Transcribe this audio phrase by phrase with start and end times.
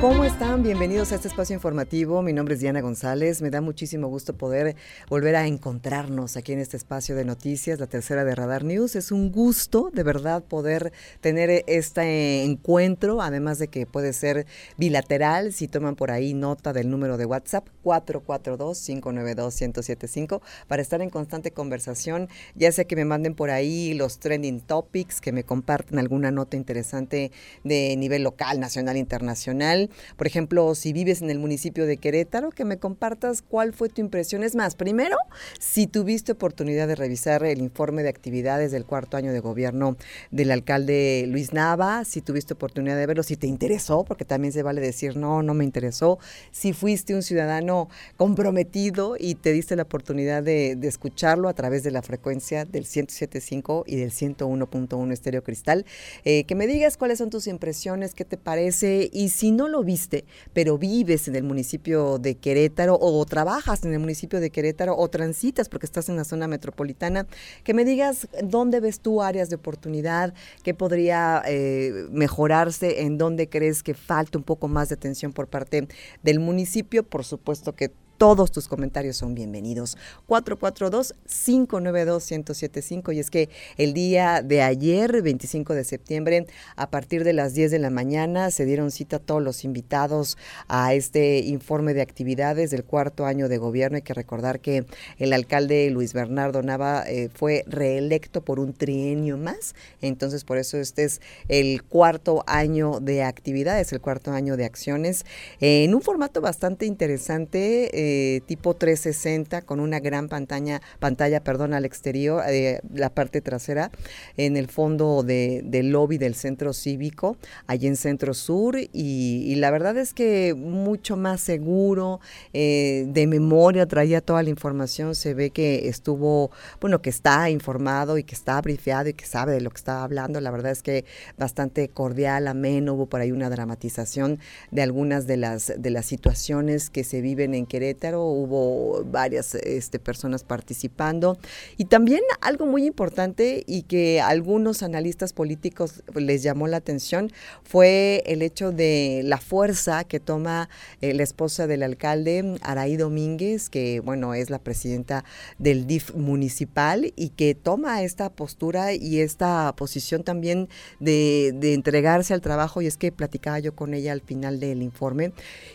[0.00, 0.62] ¿Cómo están?
[0.62, 2.22] Bienvenidos a este espacio informativo.
[2.22, 3.42] Mi nombre es Diana González.
[3.42, 4.74] Me da muchísimo gusto poder
[5.10, 8.96] volver a encontrarnos aquí en este espacio de noticias, la tercera de Radar News.
[8.96, 14.46] Es un gusto, de verdad, poder tener este encuentro, además de que puede ser
[14.78, 21.50] bilateral, si toman por ahí nota del número de WhatsApp 442-592-1075, para estar en constante
[21.50, 26.30] conversación, ya sea que me manden por ahí los trending topics, que me comparten alguna
[26.30, 27.32] nota interesante
[27.64, 32.64] de nivel local, nacional, internacional por ejemplo, si vives en el municipio de Querétaro, que
[32.64, 34.42] me compartas cuál fue tu impresión.
[34.42, 35.16] Es más, primero,
[35.58, 39.96] si tuviste oportunidad de revisar el informe de actividades del cuarto año de gobierno
[40.30, 44.62] del alcalde Luis Nava, si tuviste oportunidad de verlo, si te interesó, porque también se
[44.62, 46.18] vale decir no, no me interesó,
[46.50, 51.92] si fuiste un ciudadano comprometido y te diste la oportunidad de, escucharlo a través de
[51.92, 55.86] la frecuencia del 107.5 y del 101.1 Estéreo Cristal,
[56.24, 59.79] eh, que me digas cuáles son tus impresiones, qué te parece y si no lo
[59.82, 64.96] viste, pero vives en el municipio de Querétaro o trabajas en el municipio de Querétaro
[64.96, 67.26] o transitas porque estás en la zona metropolitana,
[67.64, 73.48] que me digas dónde ves tú áreas de oportunidad, qué podría eh, mejorarse, en dónde
[73.48, 75.88] crees que falta un poco más de atención por parte
[76.22, 77.02] del municipio.
[77.02, 79.96] Por supuesto que todos tus comentarios son bienvenidos.
[80.28, 83.14] 442-592-1075.
[83.14, 86.46] Y es que el día de ayer, 25 de septiembre,
[86.76, 90.36] a partir de las 10 de la mañana, se dieron cita todos los invitados
[90.68, 93.96] a este informe de actividades del cuarto año de gobierno.
[93.96, 94.84] Hay que recordar que
[95.16, 99.74] el alcalde Luis Bernardo Nava eh, fue reelecto por un trienio más.
[100.02, 105.24] Entonces, por eso este es el cuarto año de actividades, el cuarto año de acciones,
[105.60, 107.88] en un formato bastante interesante.
[107.94, 108.09] Eh,
[108.46, 113.90] tipo 360 con una gran pantalla, pantalla perdón, al exterior, eh, la parte trasera,
[114.36, 119.70] en el fondo de, del lobby del centro cívico, allí en Centro Sur, y, la
[119.70, 122.20] verdad es que mucho más seguro,
[122.52, 126.50] eh, de memoria, traía toda la información, se ve que estuvo,
[126.80, 130.02] bueno, que está informado y que está brifeado y que sabe de lo que estaba
[130.02, 131.04] hablando, la verdad es que
[131.36, 134.38] bastante cordial, ameno, hubo por ahí una dramatización
[134.70, 139.98] de algunas de las, de las situaciones que se viven en Querétaro, hubo varias este,
[139.98, 141.38] personas participando.
[141.76, 147.30] Y también algo muy importante y que algunos analistas políticos les llamó la atención
[147.64, 150.68] fue el hecho de la fuerza que toma
[151.00, 155.24] eh, la esposa del alcalde, Araí Domínguez, que bueno, es la presidenta
[155.58, 160.68] del DIF municipal y que toma esta postura y esta posición también
[160.98, 162.82] de, de entregarse al trabajo.
[162.82, 165.32] Y es que platicaba yo con ella al final del informe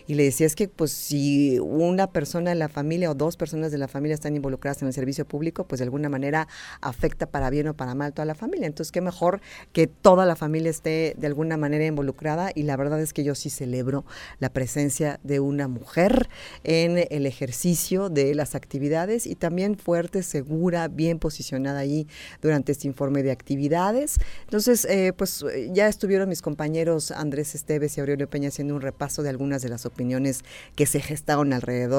[0.07, 3.73] y le decía es que pues si una persona de la familia o dos personas
[3.73, 6.47] de la familia están involucradas en el servicio público, pues de alguna manera
[6.79, 8.67] afecta para bien o para mal toda la familia.
[8.67, 9.41] Entonces, qué mejor
[9.73, 13.35] que toda la familia esté de alguna manera involucrada y la verdad es que yo
[13.35, 14.05] sí celebro
[14.39, 16.29] la presencia de una mujer
[16.63, 22.07] en el ejercicio de las actividades y también fuerte, segura, bien posicionada ahí
[22.41, 24.19] durante este informe de actividades.
[24.43, 25.43] Entonces, eh, pues
[25.73, 29.67] ya estuvieron mis compañeros Andrés Esteves y Aurelio Peña haciendo un repaso de algunas de
[29.67, 31.94] las opiniones que se gestaron alrededor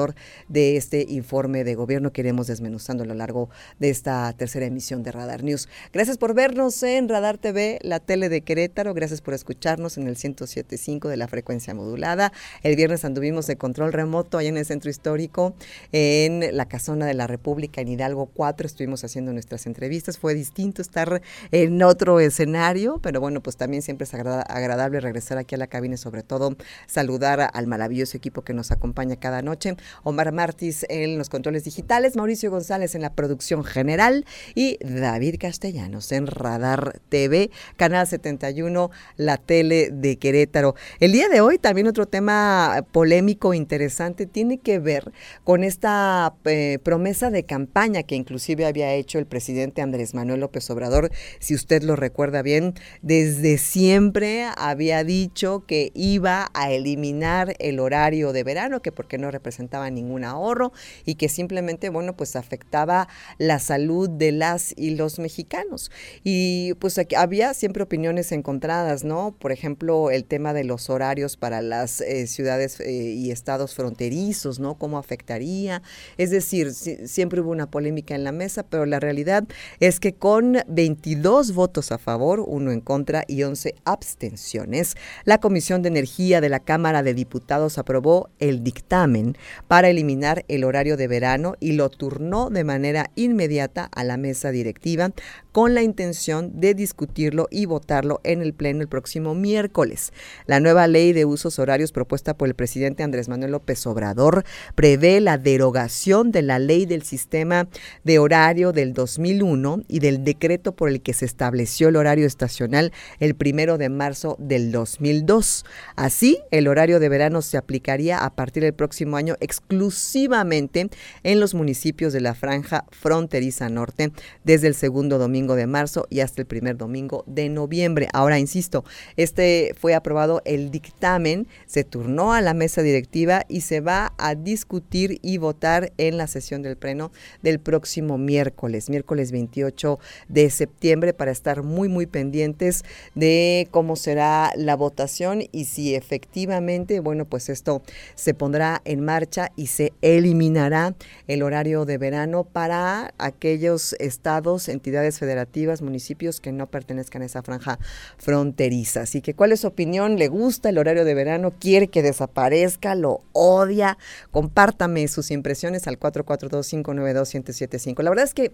[0.47, 3.49] de este informe de gobierno que iremos desmenuzando a lo largo
[3.79, 5.67] de esta tercera emisión de Radar News.
[5.91, 8.93] Gracias por vernos en Radar TV, la tele de Querétaro.
[8.93, 12.31] Gracias por escucharnos en el 107.5 de la frecuencia modulada.
[12.61, 15.55] El viernes anduvimos de control remoto allá en el centro histórico,
[15.91, 18.67] en la Casona de la República, en Hidalgo 4.
[18.67, 20.19] Estuvimos haciendo nuestras entrevistas.
[20.19, 21.21] Fue distinto estar
[21.51, 25.95] en otro escenario, pero bueno, pues también siempre es agradable regresar aquí a la cabina
[25.95, 26.55] y sobre todo
[26.85, 29.75] saludar al maravilloso equipo que nos acompaña cada noche.
[30.03, 34.25] Omar Martis en los controles digitales, Mauricio González en la producción general
[34.55, 40.75] y David Castellanos en Radar TV, Canal 71, la tele de Querétaro.
[40.99, 45.11] El día de hoy también otro tema polémico, interesante, tiene que ver
[45.43, 50.69] con esta eh, promesa de campaña que inclusive había hecho el presidente Andrés Manuel López
[50.69, 57.79] Obrador, si usted lo recuerda bien, desde siempre había dicho que iba a eliminar el
[57.79, 60.71] horario de verano, que porque no representaba ningún ahorro
[61.05, 63.07] y que simplemente, bueno, pues afectaba
[63.37, 65.91] la salud de las y los mexicanos.
[66.23, 69.35] Y pues había siempre opiniones encontradas, ¿no?
[69.37, 74.59] Por ejemplo, el tema de los horarios para las eh, ciudades eh, y estados fronterizos,
[74.59, 74.75] ¿no?
[74.75, 75.81] ¿Cómo afectaría?
[76.17, 79.45] Es decir, siempre hubo una polémica en la mesa, pero la realidad
[79.79, 84.95] es que con 22 votos a favor, uno en contra y 11 abstenciones,
[85.25, 90.63] la Comisión de Energía de la Cámara de Diputados aprobó el dictamen para eliminar el
[90.63, 95.11] horario de verano y lo turnó de manera inmediata a la mesa directiva
[95.51, 100.13] con la intención de discutirlo y votarlo en el Pleno el próximo miércoles.
[100.45, 104.43] La nueva ley de usos horarios propuesta por el presidente Andrés Manuel López Obrador
[104.75, 107.67] prevé la derogación de la ley del sistema
[108.03, 112.93] de horario del 2001 y del decreto por el que se estableció el horario estacional
[113.19, 115.65] el primero de marzo del 2002.
[115.95, 120.89] Así, el horario de verano se aplicaría a partir del próximo año exclusivamente
[121.23, 124.11] en los municipios de la franja fronteriza norte
[124.43, 128.07] desde el segundo domingo de marzo y hasta el primer domingo de noviembre.
[128.13, 133.81] Ahora, insisto, este fue aprobado el dictamen, se turnó a la mesa directiva y se
[133.81, 137.11] va a discutir y votar en la sesión del pleno
[137.41, 142.83] del próximo miércoles, miércoles 28 de septiembre, para estar muy, muy pendientes
[143.15, 147.81] de cómo será la votación y si efectivamente, bueno, pues esto
[148.15, 150.95] se pondrá en marcha y se eliminará
[151.27, 155.37] el horario de verano para aquellos estados, entidades federales
[155.81, 157.79] municipios que no pertenezcan a esa franja
[158.17, 159.01] fronteriza.
[159.01, 160.17] Así que, ¿cuál es su opinión?
[160.17, 161.53] ¿Le gusta el horario de verano?
[161.59, 162.95] ¿Quiere que desaparezca?
[162.95, 163.97] ¿Lo odia?
[164.31, 168.03] Compártame sus impresiones al 442-592-1075.
[168.03, 168.51] La verdad es que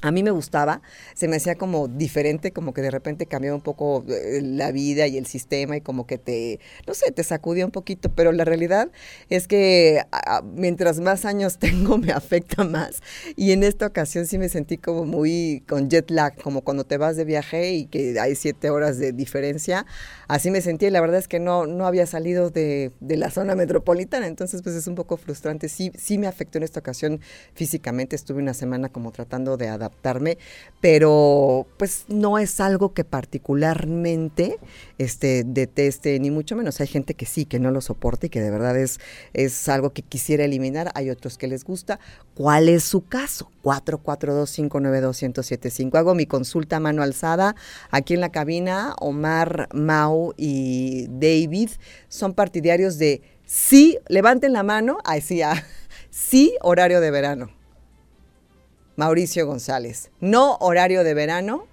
[0.00, 0.80] a mí me gustaba,
[1.14, 5.08] se me hacía como diferente, como que de repente cambiaba un poco eh, la vida
[5.08, 8.44] y el sistema y como que te, no sé, te sacudía un poquito, pero la
[8.44, 8.90] realidad
[9.28, 10.02] es que
[10.54, 13.02] mientras más años tengo me afecta más.
[13.34, 16.96] Y en esta ocasión sí me sentí como muy con jet lag, como cuando te
[16.96, 19.84] vas de viaje y que hay siete horas de diferencia,
[20.28, 23.30] así me sentí y la verdad es que no, no había salido de, de la
[23.30, 27.20] zona metropolitana, entonces pues es un poco frustrante, sí, sí me afectó en esta ocasión
[27.54, 30.38] físicamente, estuve una semana como tratando de adaptar adaptarme,
[30.80, 34.60] pero pues no es algo que particularmente
[34.98, 36.80] este, deteste, ni mucho menos.
[36.80, 39.00] Hay gente que sí, que no lo soporta y que de verdad es,
[39.32, 40.92] es algo que quisiera eliminar.
[40.94, 41.98] Hay otros que les gusta.
[42.34, 43.50] ¿Cuál es su caso?
[43.64, 45.98] 442-592-1075.
[45.98, 47.56] Hago mi consulta a mano alzada.
[47.90, 51.70] Aquí en la cabina, Omar, Mau y David
[52.08, 55.64] son partidarios de sí, levanten la mano, ahí sí, ah,
[56.10, 57.50] sí, horario de verano.
[58.98, 60.10] Mauricio González.
[60.18, 61.68] No horario de verano.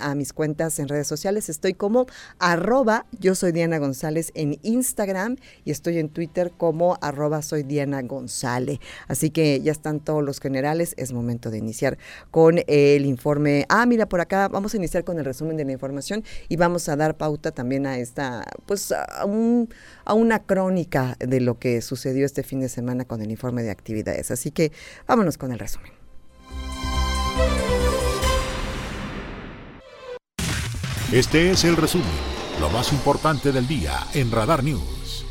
[0.00, 1.48] a mis cuentas en redes sociales.
[1.48, 2.06] Estoy como
[2.38, 8.02] arroba, yo soy Diana González en Instagram y estoy en Twitter como arroba soy Diana
[8.02, 8.78] González.
[9.08, 11.98] Así que ya están todos los generales, es momento de iniciar
[12.30, 13.66] con el informe.
[13.68, 16.88] Ah, mira, por acá vamos a iniciar con el resumen de la información y vamos
[16.88, 19.04] a dar pauta también a esta, pues a,
[20.04, 23.70] a una crónica de lo que sucedió este fin de semana con el informe de
[23.70, 24.30] actividades.
[24.30, 24.72] Así que
[25.06, 25.92] vámonos con el resumen.
[31.12, 32.06] Este es el resumen,
[32.60, 35.26] lo más importante del día en Radar News.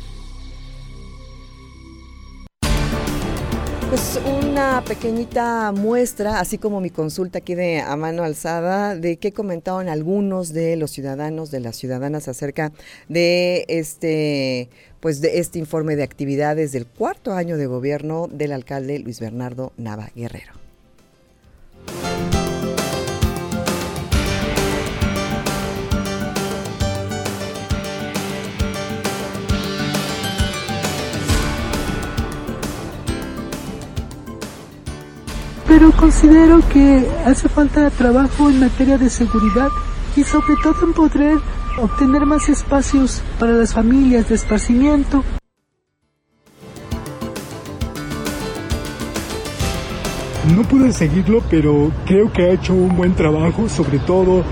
[3.88, 9.32] Pues una pequeñita muestra, así como mi consulta aquí de a mano alzada, de qué
[9.32, 12.72] comentaban algunos de los ciudadanos, de las ciudadanas acerca
[13.08, 14.68] de este,
[15.00, 19.72] pues de este informe de actividades del cuarto año de gobierno del alcalde Luis Bernardo
[19.78, 20.59] Nava Guerrero.
[35.70, 39.68] Pero considero que hace falta trabajo en materia de seguridad
[40.16, 41.38] y sobre todo en poder
[41.80, 45.22] obtener más espacios para las familias de esparcimiento.
[50.56, 54.42] No pude seguirlo, pero creo que ha hecho un buen trabajo, sobre todo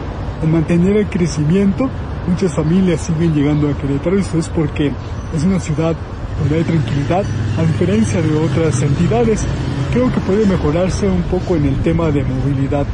[0.40, 1.90] en mantener el crecimiento.
[2.28, 4.92] Muchas familias siguen llegando a Querétaro y eso es porque
[5.34, 5.96] es una ciudad
[6.38, 7.24] donde hay tranquilidad,
[7.58, 9.44] a diferencia de otras entidades.
[9.90, 12.86] Creo que puede mejorarse un poco en el tema de movilidad.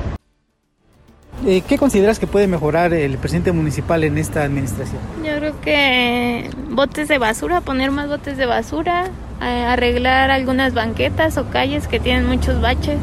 [1.44, 5.00] Eh, ¿Qué consideras que puede mejorar el presidente municipal en esta administración?
[5.24, 9.10] Yo creo que botes de basura, poner más botes de basura,
[9.40, 12.98] arreglar algunas banquetas o calles que tienen muchos baches.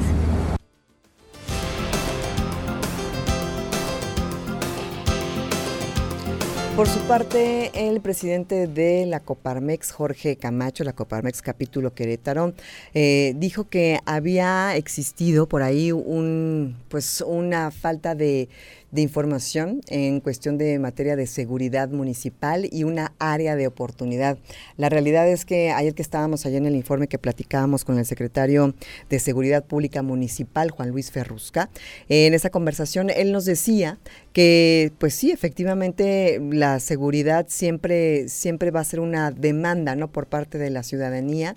[6.82, 12.56] Por su parte, el presidente de la Coparmex, Jorge Camacho, la Coparmex capítulo Querétaro,
[12.96, 18.50] eh, dijo que había existido por ahí un, pues, una falta de
[18.92, 24.38] de información en cuestión de materia de seguridad municipal y una área de oportunidad.
[24.78, 28.06] La realidad es que ayer que estábamos allá en el informe que platicábamos con el
[28.06, 28.74] secretario
[29.10, 31.70] de Seguridad Pública Municipal, Juan Luis Ferrusca,
[32.10, 33.98] en esa conversación él nos decía
[34.34, 40.10] que pues sí, efectivamente la seguridad siempre, siempre va a ser una demanda ¿no?
[40.10, 41.56] por parte de la ciudadanía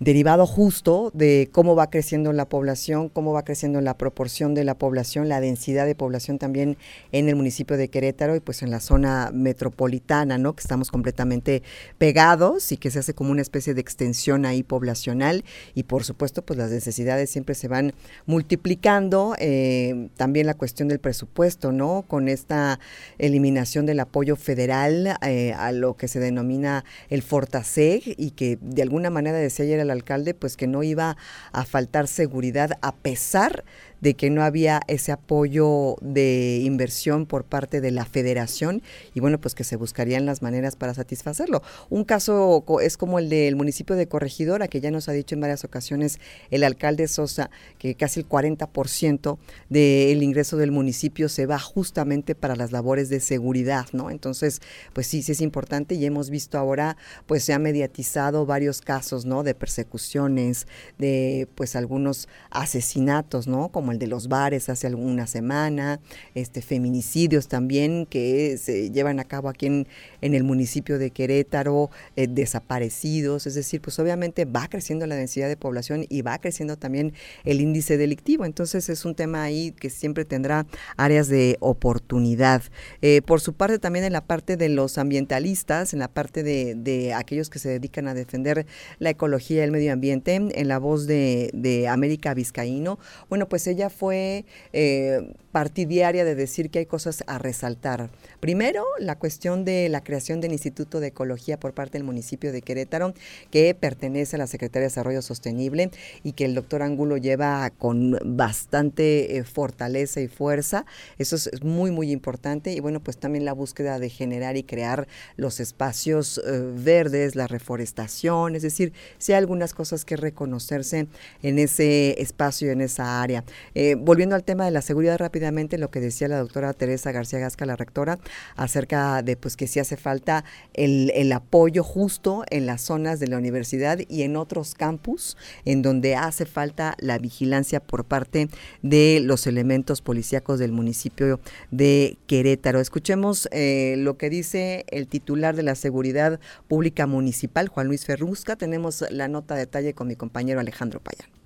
[0.00, 4.76] derivado justo de cómo va creciendo la población, cómo va creciendo la proporción de la
[4.76, 6.76] población, la densidad de población también
[7.12, 10.54] en el municipio de Querétaro y pues en la zona metropolitana, ¿no?
[10.54, 11.62] Que estamos completamente
[11.98, 16.42] pegados y que se hace como una especie de extensión ahí poblacional y por supuesto
[16.42, 17.92] pues las necesidades siempre se van
[18.26, 22.04] multiplicando, eh, también la cuestión del presupuesto, ¿no?
[22.06, 22.78] Con esta
[23.18, 28.82] eliminación del apoyo federal eh, a lo que se denomina el Fortaseg y que de
[28.82, 31.16] alguna manera decía ayer el alcalde pues que no iba
[31.52, 33.64] a faltar seguridad a pesar
[34.00, 38.82] de que no había ese apoyo de inversión por parte de la federación
[39.14, 41.62] y bueno, pues que se buscarían las maneras para satisfacerlo.
[41.90, 45.40] Un caso es como el del municipio de Corregidora, que ya nos ha dicho en
[45.40, 46.18] varias ocasiones
[46.50, 49.38] el alcalde Sosa que casi el 40%
[49.68, 54.10] del ingreso del municipio se va justamente para las labores de seguridad, ¿no?
[54.10, 54.60] Entonces,
[54.92, 59.24] pues sí, sí es importante y hemos visto ahora, pues se ha mediatizado varios casos,
[59.24, 59.42] ¿no?
[59.42, 60.66] De persecuciones,
[60.98, 63.68] de pues algunos asesinatos, ¿no?
[63.68, 66.00] Como el de los bares hace alguna semana,
[66.34, 69.86] este feminicidios también que se llevan a cabo aquí en,
[70.20, 75.48] en el municipio de Querétaro, eh, desaparecidos, es decir, pues obviamente va creciendo la densidad
[75.48, 77.12] de población y va creciendo también
[77.44, 80.66] el índice delictivo, entonces es un tema ahí que siempre tendrá
[80.96, 82.62] áreas de oportunidad.
[83.02, 86.74] Eh, por su parte también en la parte de los ambientalistas, en la parte de,
[86.74, 88.66] de aquellos que se dedican a defender
[88.98, 93.66] la ecología y el medio ambiente, en la voz de, de América Vizcaíno, bueno, pues
[93.78, 98.10] ella fue eh, partidaria de decir que hay cosas a resaltar.
[98.40, 102.62] Primero, la cuestión de la creación del Instituto de Ecología por parte del municipio de
[102.62, 103.14] Querétaro,
[103.50, 105.90] que pertenece a la Secretaría de Desarrollo Sostenible
[106.22, 110.84] y que el doctor Angulo lleva con bastante eh, fortaleza y fuerza.
[111.18, 112.72] Eso es muy, muy importante.
[112.72, 117.46] Y bueno, pues también la búsqueda de generar y crear los espacios eh, verdes, la
[117.46, 121.06] reforestación, es decir, si hay algunas cosas que reconocerse
[121.42, 123.44] en ese espacio, en esa área.
[123.80, 127.38] Eh, volviendo al tema de la seguridad rápidamente, lo que decía la doctora Teresa García
[127.38, 128.18] Gasca, la rectora,
[128.56, 130.44] acerca de pues que sí hace falta
[130.74, 135.82] el, el apoyo justo en las zonas de la universidad y en otros campus en
[135.82, 138.48] donde hace falta la vigilancia por parte
[138.82, 141.38] de los elementos policíacos del municipio
[141.70, 142.80] de Querétaro.
[142.80, 148.56] Escuchemos eh, lo que dice el titular de la Seguridad Pública Municipal, Juan Luis Ferrusca.
[148.56, 151.38] Tenemos la nota de detalle con mi compañero Alejandro Payán.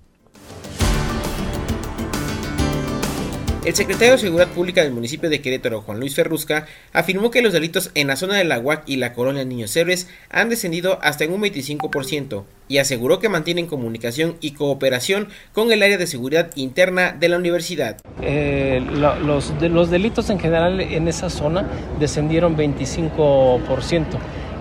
[3.65, 7.53] El secretario de Seguridad Pública del municipio de Querétaro, Juan Luis Ferrusca, afirmó que los
[7.53, 11.23] delitos en la zona de la UAC y la colonia Niños Héroes han descendido hasta
[11.23, 16.51] en un 25% y aseguró que mantienen comunicación y cooperación con el área de seguridad
[16.55, 18.01] interna de la universidad.
[18.21, 21.65] Eh, los, los delitos en general en esa zona
[22.01, 24.03] descendieron 25%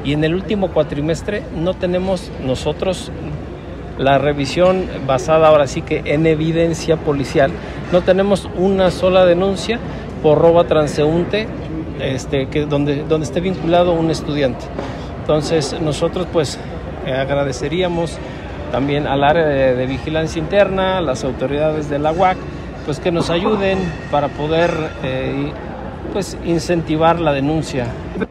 [0.05, 3.11] y en el último cuatrimestre no tenemos nosotros
[3.99, 7.51] la revisión basada ahora sí que en evidencia policial.
[7.93, 9.79] No tenemos una sola denuncia
[10.23, 11.47] por robo transeúnte
[12.01, 14.65] este, donde, esté vinculado un estudiante.
[15.21, 16.59] Entonces nosotros pues
[17.07, 18.19] eh, agradeceríamos
[18.71, 22.39] también al área de, de, vigilancia interna, las autoridades de la UAC,
[22.87, 23.79] pues que nos ayuden
[24.11, 24.71] para poder
[25.03, 25.53] eh,
[26.13, 27.87] pues incentivar la denuncia.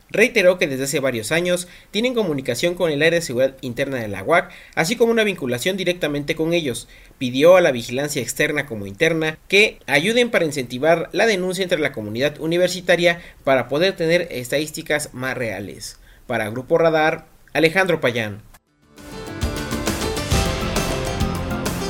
[0.09, 4.07] Reiteró que desde hace varios años tienen comunicación con el área de seguridad interna de
[4.07, 6.88] la UAC, así como una vinculación directamente con ellos.
[7.17, 11.91] Pidió a la vigilancia externa como interna que ayuden para incentivar la denuncia entre la
[11.91, 15.97] comunidad universitaria para poder tener estadísticas más reales.
[16.27, 18.50] Para Grupo Radar, Alejandro Payán.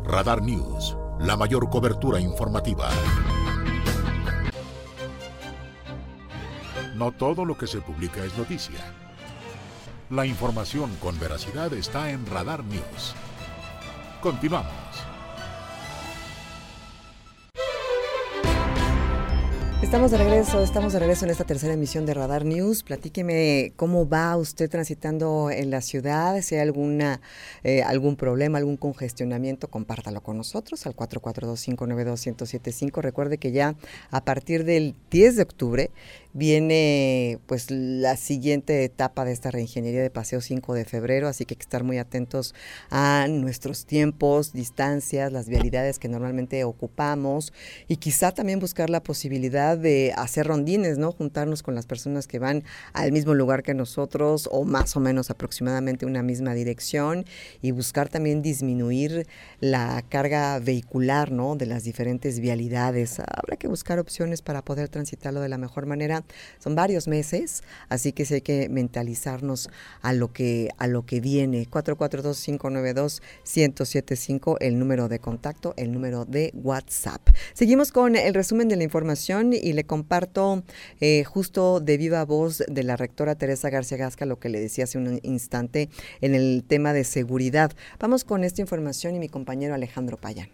[0.04, 2.90] Radar News, la mayor cobertura informativa.
[6.96, 8.80] No todo lo que se publica es noticia.
[10.10, 13.14] La información con veracidad está en Radar News.
[14.20, 14.89] Continuamos.
[19.82, 22.82] Estamos de regreso, estamos de regreso en esta tercera emisión de Radar News.
[22.82, 27.22] Platíqueme cómo va usted transitando en la ciudad, si hay alguna,
[27.64, 33.00] eh, algún problema, algún congestionamiento, compártalo con nosotros al 442-592-1075.
[33.00, 33.74] Recuerde que ya
[34.10, 35.90] a partir del 10 de octubre
[36.32, 41.54] viene pues la siguiente etapa de esta reingeniería de Paseo 5 de febrero, así que
[41.54, 42.54] hay que estar muy atentos
[42.90, 47.52] a nuestros tiempos, distancias, las vialidades que normalmente ocupamos
[47.88, 51.12] y quizá también buscar la posibilidad de hacer rondines, ¿no?
[51.12, 55.30] Juntarnos con las personas que van al mismo lugar que nosotros o más o menos
[55.30, 57.24] aproximadamente una misma dirección
[57.62, 59.26] y buscar también disminuir
[59.60, 61.56] la carga vehicular, ¿no?
[61.56, 63.20] De las diferentes vialidades.
[63.20, 66.24] Habrá que buscar opciones para poder transitarlo de la mejor manera
[66.58, 69.68] son varios meses, así que sí hay que mentalizarnos
[70.02, 71.68] a lo que, a lo que viene.
[71.68, 77.28] 442-592-1075, el número de contacto, el número de WhatsApp.
[77.52, 80.62] Seguimos con el resumen de la información y le comparto
[81.00, 84.84] eh, justo de viva voz de la rectora Teresa García Gasca lo que le decía
[84.84, 85.88] hace un instante
[86.20, 87.72] en el tema de seguridad.
[87.98, 90.48] Vamos con esta información y mi compañero Alejandro Payán.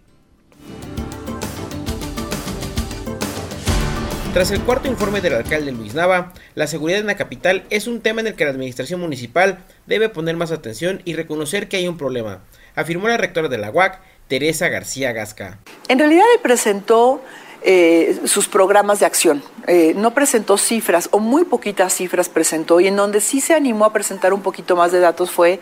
[4.37, 8.03] Tras el cuarto informe del alcalde Luis Nava, la seguridad en la capital es un
[8.03, 11.89] tema en el que la administración municipal debe poner más atención y reconocer que hay
[11.89, 12.43] un problema,
[12.75, 15.59] afirmó la rectora de la UAC, Teresa García Gasca.
[15.89, 17.23] En realidad él presentó
[17.69, 19.43] eh, sus programas de acción.
[19.67, 23.87] Eh, no presentó cifras o muy poquitas cifras presentó y en donde sí se animó
[23.87, 25.59] a presentar un poquito más de datos fue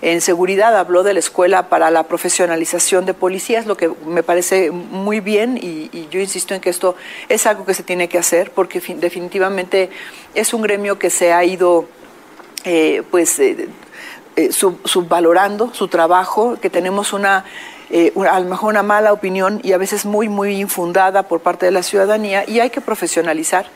[0.00, 4.70] en seguridad, habló de la escuela para la profesionalización de policías, lo que me parece
[4.70, 6.94] muy bien y, yo insisto en que esto
[7.28, 9.90] es algo que se tiene que hacer porque definitivamente
[10.36, 11.88] es un gremio que se ha ido
[12.62, 13.42] eh, pues
[14.84, 17.44] subvalorando su trabajo, que tenemos una
[17.90, 21.66] eh, a lo mejor una mala opinión y a veces muy, muy infundada por parte
[21.66, 23.66] de la ciudadanía y hay que profesionalizar.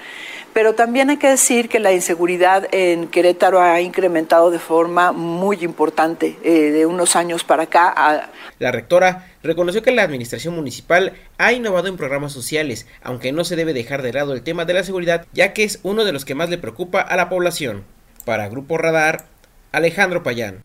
[0.53, 5.59] Pero también hay que decir que la inseguridad en Querétaro ha incrementado de forma muy
[5.62, 8.31] importante eh, de unos años para acá.
[8.59, 13.57] La rectora reconoció que la administración municipal ha innovado en programas sociales, aunque no se
[13.57, 16.27] debe dejar de lado el tema de la seguridad, ya que es uno de los
[16.27, 17.85] que más le preocupa a la población.
[18.27, 19.25] Para Grupo Radar,
[19.72, 20.62] Alejandro Payán.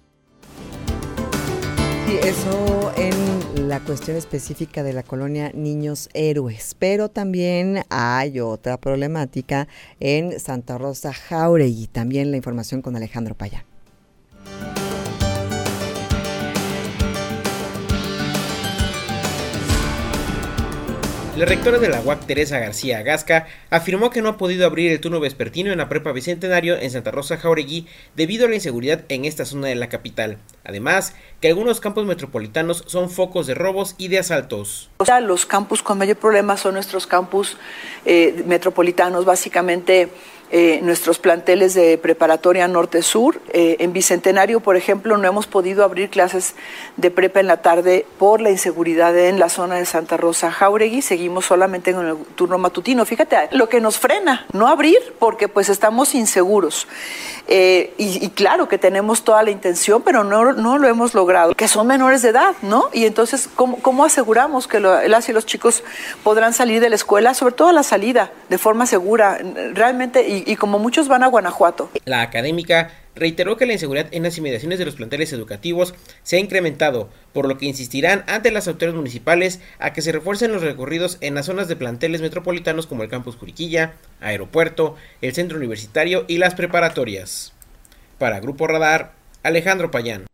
[2.09, 3.36] Y eso en
[3.67, 9.67] la cuestión específica de la colonia Niños Héroes, pero también hay otra problemática
[9.99, 13.76] en Santa Rosa Jauregui, también la información con Alejandro Payán.
[21.37, 24.99] La rectora de la UAC, Teresa García Gasca, afirmó que no ha podido abrir el
[24.99, 29.23] turno vespertino en la prepa Bicentenario en Santa Rosa Jauregui debido a la inseguridad en
[29.23, 30.39] esta zona de la capital.
[30.63, 34.89] Además, que algunos campos metropolitanos son focos de robos y de asaltos.
[34.97, 37.55] O sea, los campus con mayor problema son nuestros campus
[38.07, 40.09] eh, metropolitanos, básicamente
[40.49, 43.41] eh, nuestros planteles de preparatoria norte-sur.
[43.49, 46.55] Eh, en Bicentenario, por ejemplo, no hemos podido abrir clases
[46.95, 51.01] de prepa en la tarde por la inseguridad en la zona de Santa Rosa Jauregui.
[51.01, 53.05] Seguimos solamente en el turno matutino.
[53.05, 56.87] Fíjate, lo que nos frena, no abrir, porque pues estamos inseguros.
[57.49, 61.69] Eh, y, claro que tenemos toda la intención, pero no, no, lo hemos logrado, que
[61.69, 62.89] son menores de edad, ¿no?
[62.91, 65.83] Y entonces, ¿cómo, cómo aseguramos que las y los chicos
[66.23, 69.39] podrán salir de la escuela, sobre todo a la salida, de forma segura?
[69.73, 71.89] Realmente, y, como muchos van a Guanajuato.
[72.05, 76.39] La académica reiteró que la inseguridad en las inmediaciones de los planteles educativos se ha
[76.39, 81.17] incrementado, por lo que insistirán ante las autoridades municipales a que se refuercen los recorridos
[81.21, 86.37] en las zonas de planteles metropolitanos como el campus Curiquilla, Aeropuerto, el centro universitario y
[86.37, 87.53] las preparatorias.
[88.17, 90.25] Para Grupo Radar, Alejandro Payán.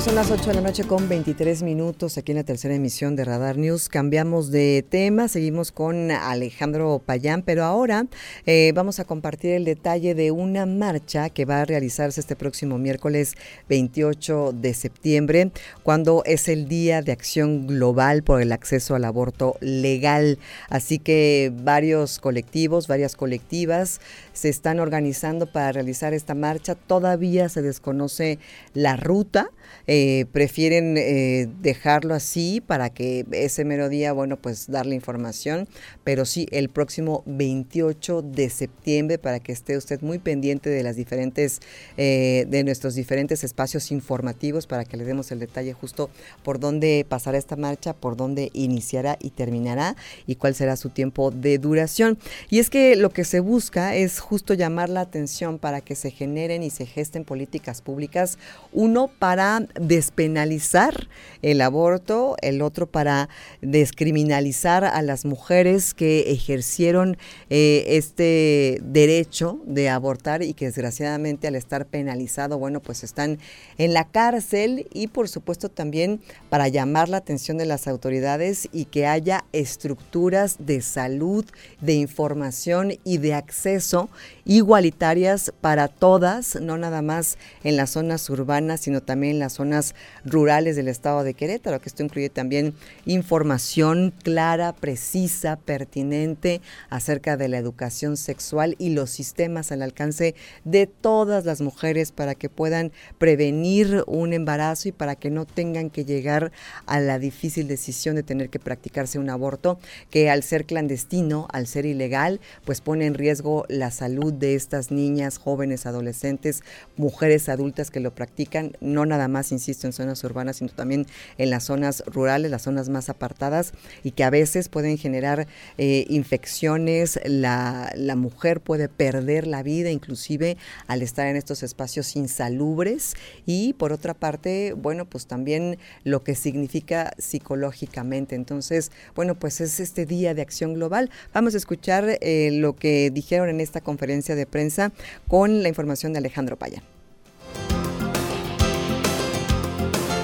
[0.00, 3.24] Son las 8 de la noche con 23 minutos aquí en la tercera emisión de
[3.26, 8.06] Radar News, cambiamos de tema, seguimos con Alejandro Payán, pero ahora
[8.46, 12.78] eh, vamos a compartir el detalle de una marcha que va a realizarse este próximo
[12.78, 13.34] miércoles
[13.68, 15.50] 28 de septiembre,
[15.82, 20.38] cuando es el Día de Acción Global por el Acceso al Aborto Legal.
[20.70, 24.00] Así que varios colectivos, varias colectivas
[24.32, 26.74] se están organizando para realizar esta marcha.
[26.74, 28.38] Todavía se desconoce
[28.72, 29.50] la ruta
[29.92, 35.66] eh, prefieren eh, dejarlo así para que ese mero día, bueno, pues darle información,
[36.04, 40.94] pero sí el próximo 28 de septiembre para que esté usted muy pendiente de las
[40.94, 41.58] diferentes,
[41.96, 46.08] eh, de nuestros diferentes espacios informativos para que le demos el detalle justo
[46.44, 51.32] por dónde pasará esta marcha, por dónde iniciará y terminará y cuál será su tiempo
[51.32, 52.16] de duración.
[52.48, 56.12] Y es que lo que se busca es justo llamar la atención para que se
[56.12, 58.38] generen y se gesten políticas públicas,
[58.72, 61.08] uno para despenalizar
[61.42, 63.28] el aborto, el otro para
[63.62, 67.16] descriminalizar a las mujeres que ejercieron
[67.48, 73.38] eh, este derecho de abortar y que desgraciadamente al estar penalizado, bueno, pues están
[73.78, 78.84] en la cárcel y por supuesto también para llamar la atención de las autoridades y
[78.84, 81.46] que haya estructuras de salud,
[81.80, 84.10] de información y de acceso
[84.44, 89.94] igualitarias para todas, no nada más en las zonas urbanas, sino también en las zonas
[90.24, 92.72] rurales del estado de Querétaro, que esto incluye también
[93.04, 100.86] información clara, precisa, pertinente acerca de la educación sexual y los sistemas al alcance de
[100.86, 106.06] todas las mujeres para que puedan prevenir un embarazo y para que no tengan que
[106.06, 106.52] llegar
[106.86, 111.66] a la difícil decisión de tener que practicarse un aborto que al ser clandestino, al
[111.66, 116.62] ser ilegal, pues pone en riesgo la salud de estas niñas, jóvenes, adolescentes,
[116.96, 121.06] mujeres adultas que lo practican, no nada más, insisto, en zonas urbanas, sino también
[121.38, 123.72] en las zonas rurales, las zonas más apartadas,
[124.04, 125.46] y que a veces pueden generar
[125.78, 132.16] eh, infecciones, la, la mujer puede perder la vida inclusive al estar en estos espacios
[132.16, 133.14] insalubres,
[133.46, 138.34] y por otra parte, bueno, pues también lo que significa psicológicamente.
[138.34, 141.10] Entonces, bueno, pues es este día de acción global.
[141.32, 144.92] Vamos a escuchar eh, lo que dijeron en esta conferencia de prensa
[145.28, 146.82] con la información de Alejandro Paya.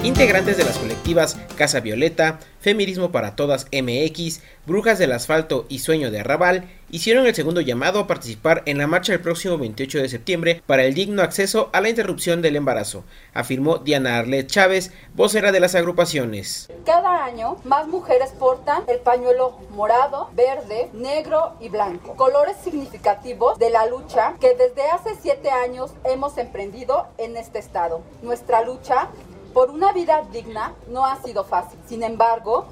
[0.03, 6.11] Integrantes de las colectivas Casa Violeta, Feminismo para Todas MX, Brujas del Asfalto y Sueño
[6.11, 10.09] de Arrabal hicieron el segundo llamado a participar en la marcha el próximo 28 de
[10.09, 15.51] septiembre para el digno acceso a la interrupción del embarazo, afirmó Diana Arlet Chávez, vocera
[15.51, 16.69] de las agrupaciones.
[16.85, 23.71] Cada año más mujeres portan el pañuelo morado, verde, negro y blanco, colores significativos de
[23.71, 28.03] la lucha que desde hace siete años hemos emprendido en este estado.
[28.21, 29.09] Nuestra lucha
[29.57, 31.79] por una vida digna no ha sido fácil.
[31.87, 32.65] Sin embargo,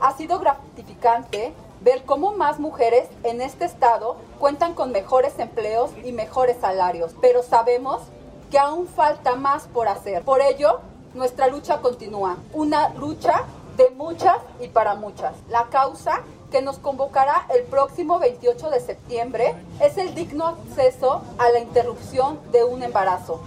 [0.00, 6.10] ha sido gratificante ver cómo más mujeres en este estado cuentan con mejores empleos y
[6.10, 7.14] mejores salarios.
[7.20, 8.02] Pero sabemos
[8.50, 10.24] que aún falta más por hacer.
[10.24, 10.80] Por ello,
[11.14, 12.38] nuestra lucha continúa.
[12.52, 13.44] Una lucha
[13.76, 15.36] de muchas y para muchas.
[15.48, 21.50] La causa que nos convocará el próximo 28 de septiembre es el digno acceso a
[21.50, 23.40] la interrupción de un embarazo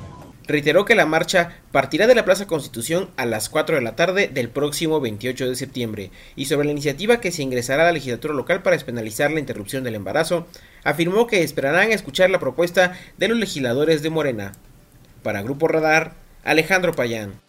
[0.47, 4.27] reiteró que la marcha partirá de la Plaza Constitución a las 4 de la tarde
[4.27, 8.33] del próximo 28 de septiembre y sobre la iniciativa que se ingresará a la legislatura
[8.33, 10.47] local para despenalizar la interrupción del embarazo,
[10.83, 14.51] afirmó que esperarán escuchar la propuesta de los legisladores de Morena.
[15.23, 17.44] Para Grupo Radar, Alejandro Payán.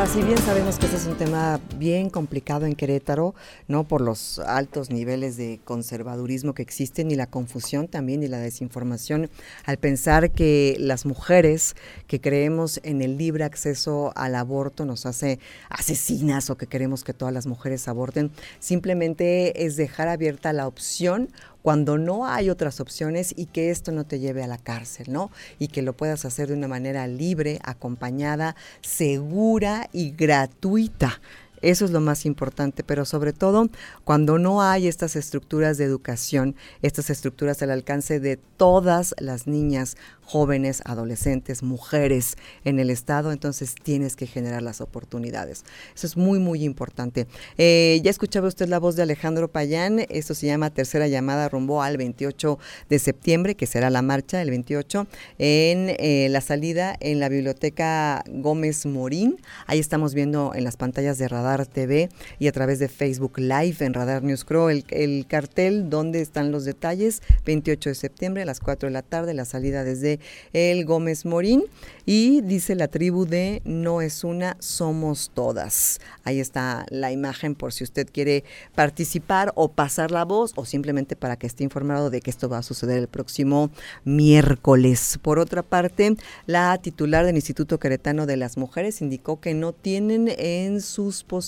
[0.00, 3.34] Ahora, si bien sabemos que este es un tema bien complicado en Querétaro,
[3.68, 3.84] ¿no?
[3.84, 9.28] Por los altos niveles de conservadurismo que existen y la confusión también y la desinformación,
[9.66, 15.38] al pensar que las mujeres que creemos en el libre acceso al aborto nos hace
[15.68, 21.28] asesinas o que queremos que todas las mujeres aborten, simplemente es dejar abierta la opción
[21.62, 25.30] cuando no hay otras opciones y que esto no te lleve a la cárcel, ¿no?
[25.58, 31.20] Y que lo puedas hacer de una manera libre, acompañada, segura y gratuita
[31.62, 33.68] Eso es lo más importante, pero sobre todo
[34.04, 39.96] cuando no hay estas estructuras de educación, estas estructuras al alcance de todas las niñas,
[40.22, 45.64] jóvenes, adolescentes, mujeres en el Estado, entonces tienes que generar las oportunidades.
[45.94, 47.26] Eso es muy, muy importante.
[47.58, 51.82] Eh, ya escuchaba usted la voz de Alejandro Payán, esto se llama Tercera Llamada rumbo
[51.82, 55.06] al 28 de septiembre, que será la marcha el 28,
[55.38, 59.36] en eh, la salida en la Biblioteca Gómez Morín.
[59.66, 62.08] Ahí estamos viendo en las pantallas de Radar TV
[62.38, 66.52] y a través de Facebook Live en Radar News Crow el, el cartel donde están
[66.52, 70.20] los detalles, 28 de septiembre a las 4 de la tarde, la salida desde
[70.52, 71.64] el Gómez Morín.
[72.06, 76.00] Y dice la tribu de No es una, somos todas.
[76.24, 78.42] Ahí está la imagen por si usted quiere
[78.74, 82.58] participar o pasar la voz o simplemente para que esté informado de que esto va
[82.58, 83.70] a suceder el próximo
[84.04, 85.18] miércoles.
[85.22, 90.32] Por otra parte, la titular del Instituto Queretano de las Mujeres indicó que no tienen
[90.36, 91.39] en sus posibilidades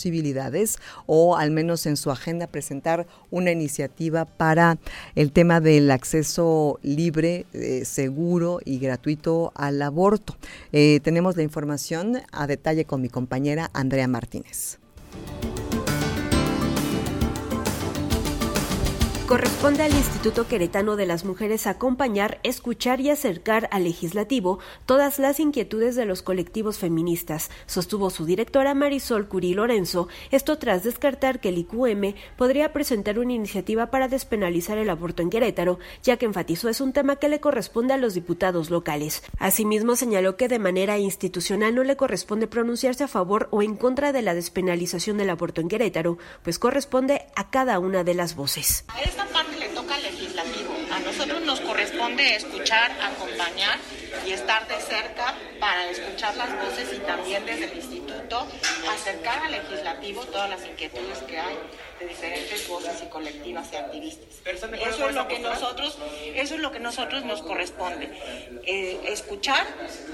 [1.06, 4.78] o al menos en su agenda presentar una iniciativa para
[5.14, 10.36] el tema del acceso libre, eh, seguro y gratuito al aborto.
[10.72, 14.78] Eh, tenemos la información a detalle con mi compañera Andrea Martínez.
[19.32, 25.40] Corresponde al Instituto Queretano de las Mujeres acompañar, escuchar y acercar al legislativo todas las
[25.40, 31.48] inquietudes de los colectivos feministas, sostuvo su directora Marisol Curí Lorenzo, esto tras descartar que
[31.48, 36.68] el IQM podría presentar una iniciativa para despenalizar el aborto en Querétaro, ya que enfatizó
[36.68, 39.22] es un tema que le corresponde a los diputados locales.
[39.38, 44.12] Asimismo, señaló que de manera institucional no le corresponde pronunciarse a favor o en contra
[44.12, 48.84] de la despenalización del aborto en Querétaro, pues corresponde a cada una de las voces
[49.26, 50.74] parte le toca al legislativo.
[50.92, 53.78] A nosotros nos corresponde escuchar, acompañar
[54.26, 58.46] y estar de cerca para escuchar las voces y también desde el instituto
[58.90, 61.58] acercar al legislativo todas las inquietudes que hay
[62.00, 64.28] de diferentes voces y colectivas y activistas.
[64.44, 65.98] Eso es lo que nosotros,
[66.34, 68.10] eso es lo que nosotros nos corresponde,
[68.64, 69.66] eh, escuchar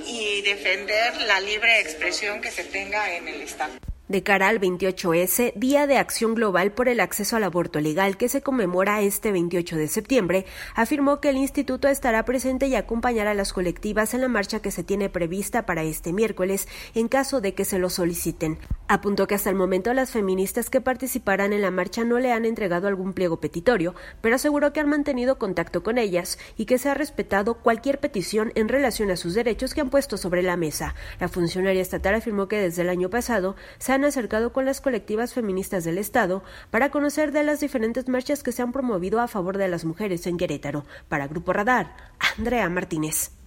[0.06, 3.72] y defender la libre expresión que se tenga en el Estado
[4.08, 8.28] de cara al 28S, Día de Acción Global por el Acceso al Aborto Legal, que
[8.28, 13.34] se conmemora este 28 de septiembre, afirmó que el instituto estará presente y acompañará a
[13.34, 17.54] las colectivas en la marcha que se tiene prevista para este miércoles en caso de
[17.54, 18.58] que se lo soliciten.
[18.88, 22.46] Apuntó que hasta el momento las feministas que participarán en la marcha no le han
[22.46, 26.88] entregado algún pliego petitorio, pero aseguró que han mantenido contacto con ellas y que se
[26.88, 30.94] ha respetado cualquier petición en relación a sus derechos que han puesto sobre la mesa.
[31.20, 35.84] La funcionaria estatal afirmó que desde el año pasado se acercado con las colectivas feministas
[35.84, 39.68] del Estado para conocer de las diferentes marchas que se han promovido a favor de
[39.68, 40.84] las mujeres en Querétaro.
[41.08, 41.96] Para Grupo Radar,
[42.36, 43.37] Andrea Martínez.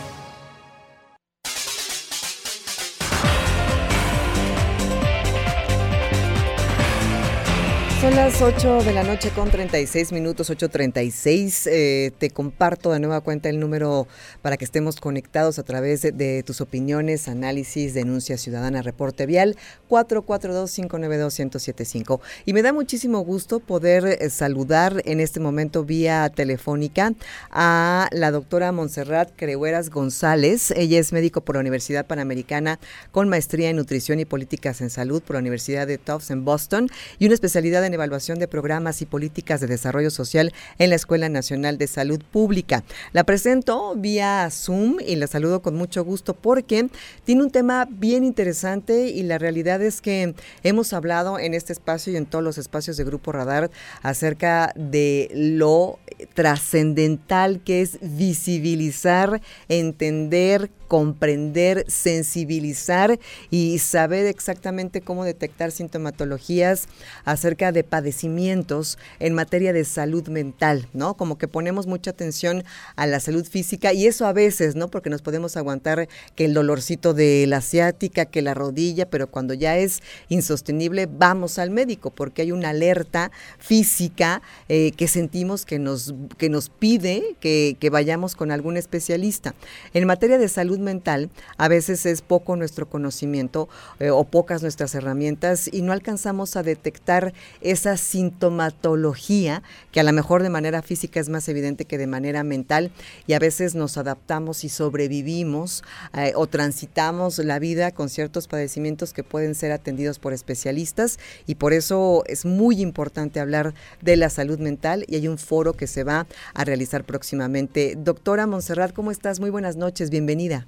[8.02, 11.68] Son las 8 de la noche con 36 minutos, 8.36.
[11.70, 14.08] Eh, te comparto de nueva cuenta el número
[14.42, 19.56] para que estemos conectados a través de, tus opiniones, análisis, denuncia ciudadana, reporte vial,
[19.88, 22.18] 442-592-1075.
[22.44, 27.14] Y me da muchísimo gusto poder eh, saludar en este momento vía telefónica
[27.52, 30.72] a la doctora Montserrat Creueras González.
[30.72, 32.80] Ella es médico por la Universidad Panamericana
[33.12, 36.88] con maestría en nutrición y políticas en salud por la Universidad de Tufts en Boston
[37.20, 41.28] y una especialidad en evaluación de programas y políticas de desarrollo social en la Escuela
[41.28, 42.84] Nacional de Salud Pública.
[43.12, 46.88] La presento vía Zoom y la saludo con mucho gusto porque
[47.24, 52.12] tiene un tema bien interesante y la realidad es que hemos hablado en este espacio
[52.12, 53.70] y en todos los espacios de Grupo Radar
[54.02, 55.98] acerca de lo
[56.34, 66.86] trascendental que es visibilizar, entender, comprender, sensibilizar y saber exactamente cómo detectar sintomatologías
[67.24, 71.14] acerca de padecimientos en materia de salud mental, ¿no?
[71.14, 72.62] Como que ponemos mucha atención
[72.94, 74.88] a la salud física y eso a veces, ¿no?
[74.88, 79.54] Porque nos podemos aguantar que el dolorcito de la asiática, que la rodilla, pero cuando
[79.54, 85.78] ya es insostenible, vamos al médico porque hay una alerta física eh, que sentimos que
[85.78, 89.54] nos, que nos pide que, que vayamos con algún especialista.
[89.94, 93.68] En materia de salud mental, a veces es poco nuestro conocimiento
[93.98, 100.12] eh, o pocas nuestras herramientas y no alcanzamos a detectar esa sintomatología que a lo
[100.12, 102.90] mejor de manera física es más evidente que de manera mental
[103.26, 109.12] y a veces nos adaptamos y sobrevivimos eh, o transitamos la vida con ciertos padecimientos
[109.12, 114.30] que pueden ser atendidos por especialistas y por eso es muy importante hablar de la
[114.30, 117.94] salud mental y hay un foro que se va a realizar próximamente.
[117.96, 119.40] Doctora Monserrat, ¿cómo estás?
[119.40, 120.66] Muy buenas noches, bienvenida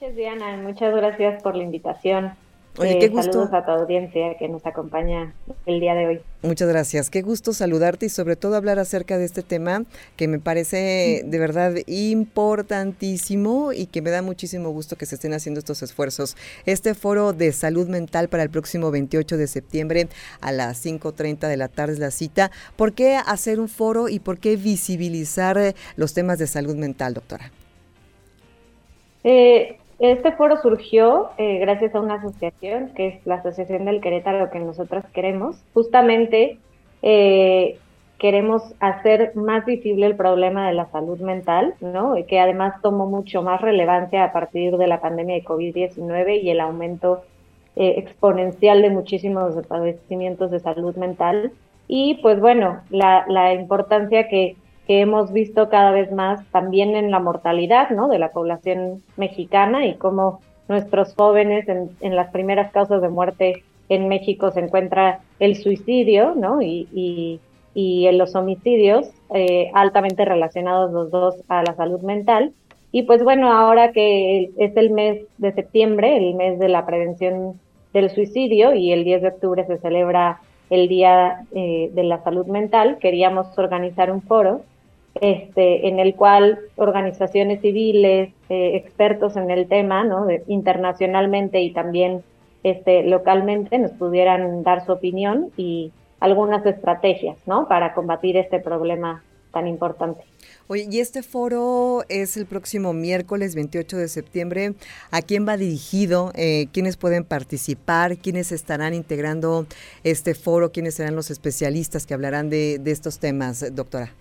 [0.00, 0.56] noches, Diana.
[0.58, 2.32] Muchas gracias por la invitación.
[2.78, 3.32] Oye, qué gusto.
[3.32, 5.32] Saludos a tu audiencia que nos acompaña
[5.64, 6.20] el día de hoy.
[6.42, 7.08] Muchas gracias.
[7.08, 9.84] Qué gusto saludarte y sobre todo hablar acerca de este tema
[10.16, 15.32] que me parece de verdad importantísimo y que me da muchísimo gusto que se estén
[15.32, 16.36] haciendo estos esfuerzos.
[16.66, 20.08] Este foro de salud mental para el próximo 28 de septiembre
[20.42, 22.50] a las 5.30 de la tarde es la cita.
[22.76, 27.50] ¿Por qué hacer un foro y por qué visibilizar los temas de salud mental, doctora?
[29.24, 34.50] Eh, este foro surgió eh, gracias a una asociación, que es la Asociación del Querétaro,
[34.50, 35.56] que nosotros queremos.
[35.72, 36.58] Justamente
[37.02, 37.78] eh,
[38.18, 42.16] queremos hacer más visible el problema de la salud mental, ¿no?
[42.18, 46.50] Y que además tomó mucho más relevancia a partir de la pandemia de COVID-19 y
[46.50, 47.22] el aumento
[47.78, 51.52] exponencial de muchísimos padecimientos de salud mental.
[51.88, 57.18] Y pues bueno, la importancia que que hemos visto cada vez más también en la
[57.18, 58.08] mortalidad ¿no?
[58.08, 63.64] de la población mexicana y cómo nuestros jóvenes en, en las primeras causas de muerte
[63.88, 66.62] en México se encuentra el suicidio ¿no?
[66.62, 67.40] y, y,
[67.74, 72.52] y los homicidios eh, altamente relacionados los dos a la salud mental.
[72.92, 77.60] Y pues bueno, ahora que es el mes de septiembre, el mes de la prevención
[77.92, 82.46] del suicidio y el 10 de octubre se celebra el Día eh, de la Salud
[82.46, 84.62] Mental, queríamos organizar un foro
[85.20, 90.26] este, en el cual organizaciones civiles, eh, expertos en el tema, ¿no?
[90.46, 92.22] internacionalmente y también
[92.62, 97.68] este, localmente, nos pudieran dar su opinión y algunas estrategias ¿no?
[97.68, 100.22] para combatir este problema tan importante.
[100.68, 104.74] Oye, y este foro es el próximo miércoles 28 de septiembre.
[105.12, 106.32] ¿A quién va dirigido?
[106.34, 108.18] Eh, ¿Quiénes pueden participar?
[108.18, 109.66] ¿Quiénes estarán integrando
[110.02, 110.72] este foro?
[110.72, 114.12] ¿Quiénes serán los especialistas que hablarán de, de estos temas, doctora?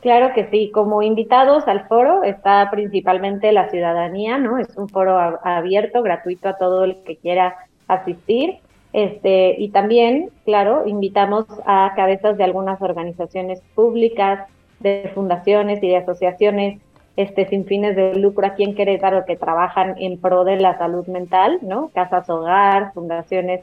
[0.00, 4.58] Claro que sí, como invitados al foro está principalmente la ciudadanía, ¿no?
[4.58, 7.56] Es un foro abierto, gratuito a todo el que quiera
[7.88, 8.58] asistir.
[8.92, 14.46] Este, y también, claro, invitamos a cabezas de algunas organizaciones públicas,
[14.78, 16.80] de fundaciones y de asociaciones
[17.16, 21.08] este, sin fines de lucro aquí en Querétaro que trabajan en pro de la salud
[21.08, 21.90] mental, ¿no?
[21.92, 23.62] Casas Hogar, fundaciones,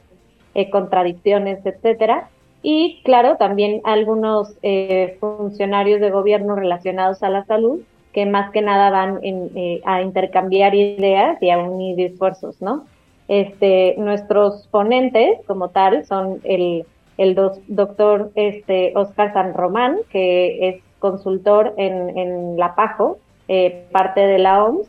[0.53, 2.29] eh, contradicciones, etcétera
[2.67, 8.63] y claro, también algunos eh, funcionarios de gobierno relacionados a la salud que más que
[8.63, 12.87] nada van eh, a intercambiar ideas y a unir esfuerzos, ¿no?
[13.27, 16.87] Este, nuestros ponentes como tal son el,
[17.19, 17.35] el
[17.67, 24.39] doctor este, Oscar San Román, que es consultor en, en la PAJO, eh, parte de
[24.39, 24.87] la OMS,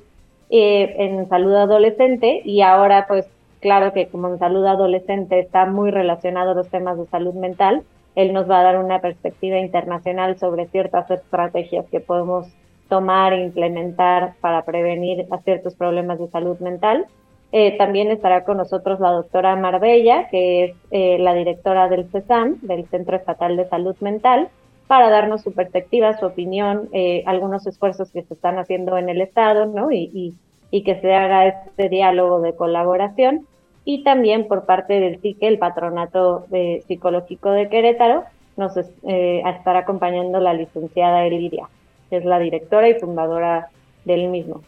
[0.48, 3.26] en salud adolescente y ahora pues
[3.60, 7.84] claro que como en salud adolescente está muy relacionado a los temas de salud mental,
[8.14, 12.46] él nos va a dar una perspectiva internacional sobre ciertas estrategias que podemos
[12.88, 17.06] tomar e implementar para prevenir a ciertos problemas de salud mental.
[17.52, 22.58] Eh, también estará con nosotros la doctora Marbella, que es eh, la directora del CESAM,
[22.62, 24.48] del Centro Estatal de Salud Mental,
[24.86, 29.20] para darnos su perspectiva, su opinión, eh, algunos esfuerzos que se están haciendo en el
[29.20, 29.90] Estado, ¿no?
[29.92, 30.34] Y,
[30.70, 33.46] y que se haga este diálogo de colaboración
[33.84, 38.24] y también por parte del PSIQUE, el Patronato de Psicológico de Querétaro,
[38.56, 41.68] nos eh, estará acompañando la licenciada Eliria,
[42.10, 43.68] que es la directora y fundadora
[44.04, 44.62] del mismo.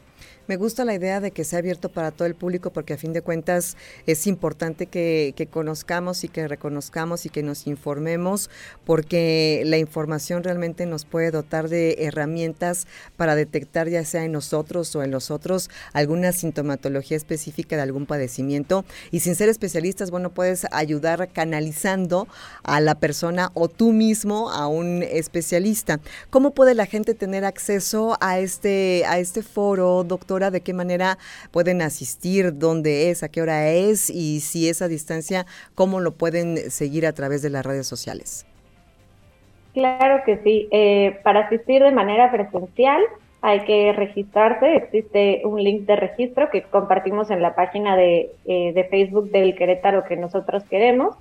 [0.49, 3.13] Me gusta la idea de que sea abierto para todo el público porque a fin
[3.13, 8.49] de cuentas es importante que, conozcamos y que reconozcamos y que nos informemos
[8.87, 12.87] porque la información realmente nos puede dotar de herramientas
[13.19, 18.07] para detectar ya sea en nosotros o en los otros alguna sintomatología específica de algún
[18.07, 22.27] padecimiento y sin ser especialistas, bueno, puedes ayudar canalizando
[22.63, 26.01] a la persona o tú mismo a un especialista.
[26.31, 30.05] ¿Cómo puede la gente tener acceso a este a este foro,
[30.39, 30.51] doctora?
[30.51, 31.19] ¿De qué manera
[31.51, 32.59] pueden asistir?
[32.59, 33.23] ¿Dónde es?
[33.23, 34.11] ¿A qué hora es?
[34.11, 38.47] Y si es a distancia, ¿cómo lo pueden seguir a través de las redes sociales?
[39.75, 40.69] Claro que sí.
[40.71, 43.03] Eh, para asistir de manera presencial
[43.43, 44.77] hay que registrarse.
[44.77, 49.55] Existe un link de registro que compartimos en la página de, eh, de Facebook del
[49.55, 51.17] Querétaro que nosotros queremos.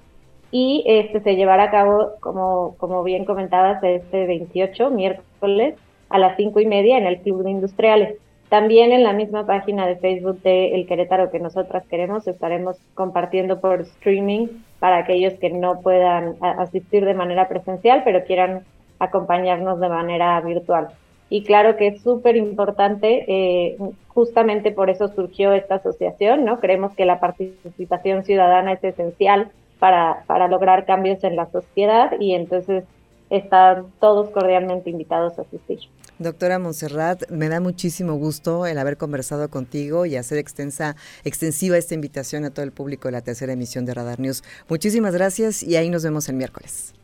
[0.50, 5.76] Y este se llevará a cabo, como, como bien comentabas, este 28, miércoles,
[6.10, 8.18] a las cinco y media en el Club de Industriales.
[8.50, 13.60] También en la misma página de Facebook de El Querétaro que nosotras queremos estaremos compartiendo
[13.60, 14.48] por streaming
[14.80, 18.64] para aquellos que no puedan asistir de manera presencial, pero quieran
[19.00, 20.90] acompañarnos de manera virtual.
[21.30, 23.78] Y claro que es súper importante, eh,
[24.08, 26.62] justamente por eso surgió esta asociación, ¿no?
[26.62, 32.34] Creemos que la participación ciudadana es esencial para, para lograr cambios en la sociedad y
[32.34, 32.86] entonces
[33.30, 35.80] están todos cordialmente invitados a asistir.
[36.20, 41.94] Doctora Montserrat, me da muchísimo gusto el haber conversado contigo y hacer extensa, extensiva esta
[41.94, 44.44] invitación a todo el público de la tercera emisión de Radar News.
[44.68, 46.96] Muchísimas gracias y ahí nos vemos el miércoles.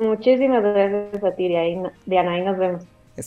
[0.00, 1.46] Muchísimas gracias a ti,
[2.06, 2.82] Diana, ahí nos vemos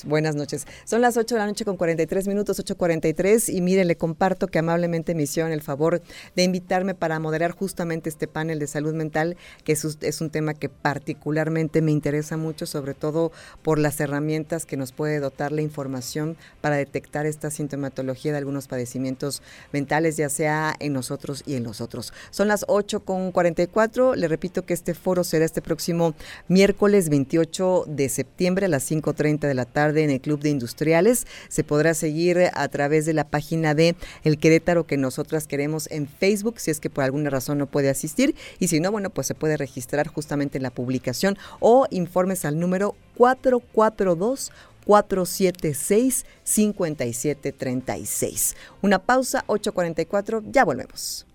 [0.06, 0.68] buenas noches.
[0.86, 4.60] Son las 8 de la noche con 43 minutos, 8.43 y mire, le comparto que
[4.60, 6.02] amablemente me hicieron el favor
[6.36, 10.54] de invitarme para moderar justamente este panel de salud mental, que es, es un tema
[10.54, 13.32] que particularmente me interesa mucho, sobre todo
[13.62, 18.68] por las herramientas que nos puede dotar la información para detectar esta sintomatología de algunos
[18.68, 22.14] padecimientos mentales, ya sea en nosotros y en los otros.
[22.32, 24.16] Son las 8 con 44.
[24.16, 26.14] Le repito que este foro será este próximo
[26.50, 30.50] miércoles 28 de septiembre a las 5.30 de la tarde tarde en el Club de
[30.50, 31.28] Industriales.
[31.50, 36.08] Se podrá seguir a través de la página de El Querétaro que nosotras queremos en
[36.08, 38.34] Facebook, si es que por alguna razón no puede asistir.
[38.58, 42.60] Y si no, bueno, pues se puede registrar justamente en la publicación o informes al
[42.60, 44.52] número 442
[44.84, 48.56] 476 5736.
[48.82, 51.28] Una pausa, 844, ya volvemos.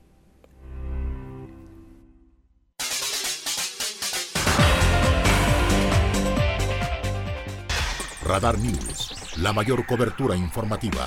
[8.24, 11.04] Radar News, la mayor cobertura informativa.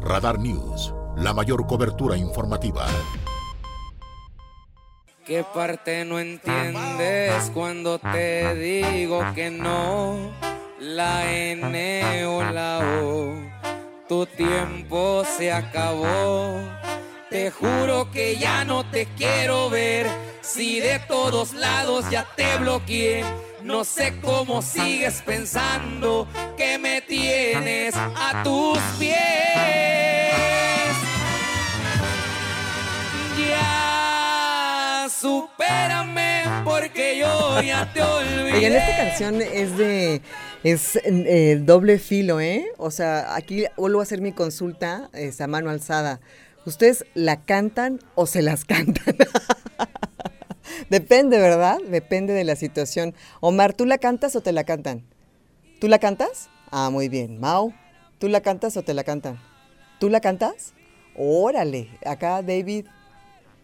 [0.00, 2.86] Radar News, la mayor cobertura informativa.
[5.26, 10.32] ¿Qué parte no entiendes cuando te digo que no?
[10.80, 13.34] La N o la O,
[14.08, 16.58] tu tiempo se acabó.
[17.28, 20.06] Te juro que ya no te quiero ver,
[20.40, 23.24] si de todos lados ya te bloqueé
[23.64, 29.16] no sé cómo sigues pensando que me tienes a tus pies.
[33.48, 38.52] Ya, supérame porque yo ya te olvidé.
[38.52, 40.20] Oigan, esta canción es de
[40.62, 42.66] es eh, doble filo, ¿eh?
[42.76, 46.20] O sea, aquí vuelvo a hacer mi consulta es a mano alzada.
[46.66, 49.16] ¿Ustedes la cantan o se las cantan?
[50.90, 51.78] Depende, ¿verdad?
[51.88, 53.14] Depende de la situación.
[53.40, 55.04] Omar, ¿tú la cantas o te la cantan?
[55.80, 56.48] ¿Tú la cantas?
[56.70, 57.40] Ah, muy bien.
[57.40, 57.72] Mau,
[58.18, 59.40] ¿tú la cantas o te la cantan?
[59.98, 60.74] ¿Tú la cantas?
[61.16, 62.86] Órale, acá David.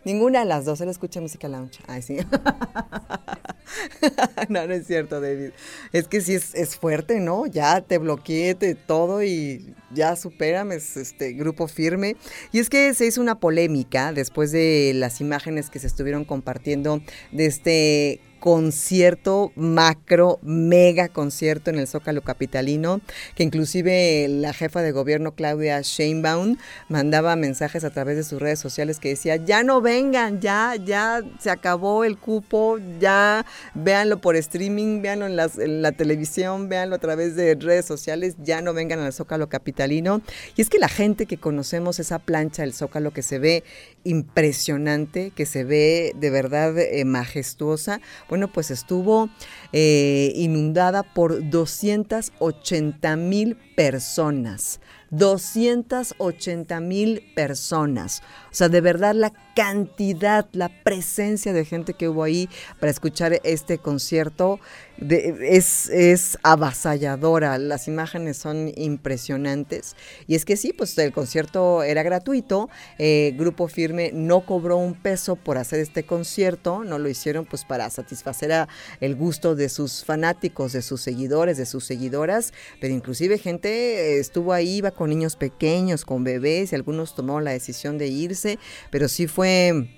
[0.04, 1.80] Ninguna de las dos, él escucha música lounge.
[1.86, 2.16] Ay, sí.
[4.48, 5.50] no, no es cierto, David.
[5.92, 7.46] Es que sí es, fuerte, ¿no?
[7.46, 12.16] Ya te bloqueé de todo y ya supérame, es este grupo firme.
[12.52, 17.02] Y es que se hizo una polémica después de las imágenes que se estuvieron compartiendo
[17.32, 23.00] de este concierto macro, mega concierto en el Zócalo Capitalino,
[23.34, 26.56] que inclusive la jefa de gobierno Claudia Sheinbaum
[26.88, 31.22] mandaba mensajes a través de sus redes sociales que decía, ya no vengan, ya, ya
[31.38, 36.98] se acabó el cupo, ya véanlo por streaming, véanlo en, en la televisión, véanlo a
[36.98, 40.22] través de redes sociales, ya no vengan al Zócalo Capitalino.
[40.56, 43.64] Y es que la gente que conocemos esa plancha del Zócalo que se ve
[44.04, 48.00] impresionante, que se ve de verdad eh, majestuosa,
[48.30, 49.28] bueno, pues estuvo
[49.72, 54.80] eh, inundada por 280 mil personas.
[55.10, 58.22] 280 mil personas.
[58.52, 63.40] O sea, de verdad la cantidad, la presencia de gente que hubo ahí para escuchar
[63.42, 64.60] este concierto
[65.08, 69.96] es, es avasalladora, las imágenes son impresionantes.
[70.26, 74.94] Y es que sí, pues el concierto era gratuito, eh, Grupo Firme no cobró un
[74.94, 78.50] peso por hacer este concierto, no lo hicieron pues para satisfacer
[79.00, 84.52] el gusto de sus fanáticos, de sus seguidores, de sus seguidoras, pero inclusive gente estuvo
[84.52, 88.58] ahí, iba con niños pequeños, con bebés, y algunos tomaron la decisión de irse,
[88.90, 89.88] pero sí fue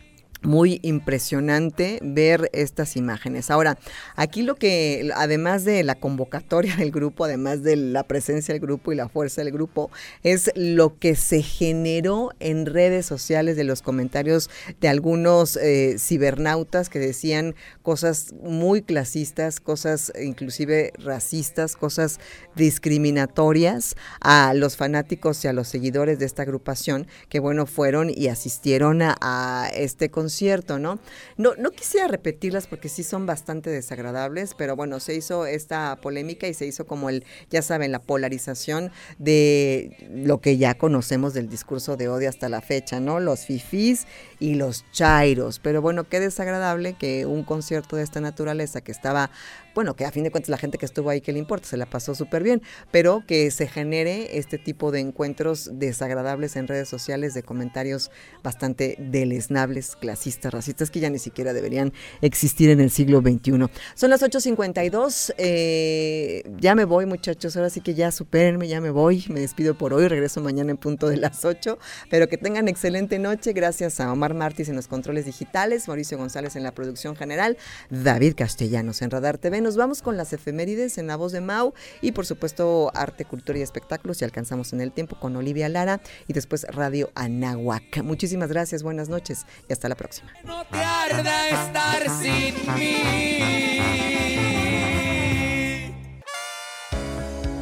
[0.43, 3.51] muy impresionante ver estas imágenes.
[3.51, 3.79] Ahora,
[4.17, 8.93] aquí lo que, además de la convocatoria del grupo, además de la presencia del grupo
[8.93, 9.91] y la fuerza del grupo,
[10.23, 16.89] es lo que se generó en redes sociales de los comentarios de algunos eh, cibernautas
[16.89, 22.19] que decían cosas muy clasistas, cosas inclusive racistas, cosas
[22.57, 28.29] discriminatorias a los fanáticos y a los seguidores de esta agrupación que, bueno, fueron y
[28.29, 30.99] asistieron a, a este concierto cierto, ¿no?
[31.37, 36.49] No, no quisiera repetirlas porque sí son bastante desagradables, pero bueno, se hizo esta polémica
[36.49, 41.49] y se hizo como el, ya saben, la polarización de lo que ya conocemos del
[41.49, 43.21] discurso de odio hasta la fecha, ¿no?
[43.21, 44.07] Los fifís
[44.43, 45.61] y los chairos.
[45.61, 49.31] Pero bueno, qué desagradable que un concierto de esta naturaleza que estaba
[49.75, 51.67] bueno, que a fin de cuentas la gente que estuvo ahí, que le importa?
[51.67, 56.69] Se la pasó súper bien, pero que se genere este tipo de encuentros desagradables en
[56.69, 58.11] redes sociales, de comentarios
[58.43, 63.69] bastante deleznables, clasistas, racistas, que ya ni siquiera deberían existir en el siglo XXI.
[63.95, 68.91] Son las 8.52, eh, ya me voy muchachos, ahora sí que ya supérenme, ya me
[68.91, 71.79] voy, me despido por hoy, regreso mañana en punto de las 8,
[72.11, 76.57] pero que tengan excelente noche, gracias a Omar Martis en los controles digitales, Mauricio González
[76.57, 77.57] en la producción general,
[77.91, 81.75] David Castellanos en Radar TV nos vamos con las efemérides en la voz de Mau
[82.01, 86.01] y por supuesto arte, cultura y espectáculos si alcanzamos en el tiempo con Olivia Lara
[86.27, 88.03] y después Radio Anahuac.
[88.03, 90.33] Muchísimas gracias, buenas noches y hasta la próxima.
[90.45, 93.03] No estar sin mí.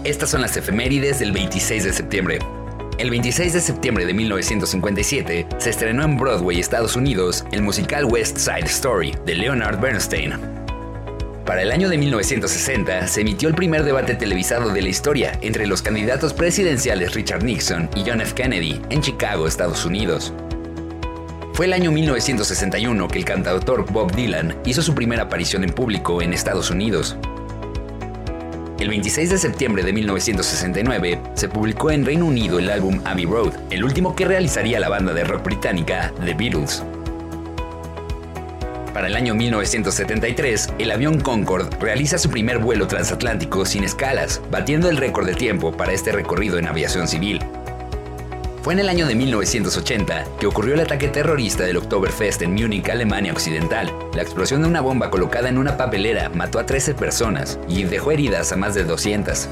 [0.05, 2.39] Estas son las efemérides del 26 de septiembre.
[3.01, 8.37] El 26 de septiembre de 1957 se estrenó en Broadway, Estados Unidos, el musical West
[8.37, 10.35] Side Story de Leonard Bernstein.
[11.47, 15.67] Para el año de 1960 se emitió el primer debate televisado de la historia entre
[15.67, 18.35] los candidatos presidenciales Richard Nixon y John F.
[18.35, 20.35] Kennedy en Chicago, Estados Unidos.
[21.55, 26.21] Fue el año 1961 que el cantautor Bob Dylan hizo su primera aparición en público
[26.21, 27.17] en Estados Unidos.
[28.81, 33.53] El 26 de septiembre de 1969 se publicó en Reino Unido el álbum Abbey Road,
[33.69, 36.83] el último que realizaría la banda de rock británica The Beatles.
[38.95, 44.89] Para el año 1973, el avión Concorde realiza su primer vuelo transatlántico sin escalas, batiendo
[44.89, 47.39] el récord de tiempo para este recorrido en aviación civil.
[48.63, 52.91] Fue en el año de 1980 que ocurrió el ataque terrorista del Oktoberfest en Múnich,
[52.91, 53.91] Alemania Occidental.
[54.15, 58.13] La explosión de una bomba colocada en una papelera mató a 13 personas y dejó
[58.13, 59.49] heridas a más de 200.